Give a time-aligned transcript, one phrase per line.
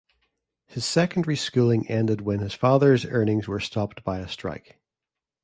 [0.65, 4.79] His secondary schooling ended when his father's earnings were stopped by a strike.